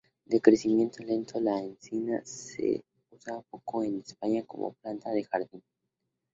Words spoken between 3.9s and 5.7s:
España como planta de jardín.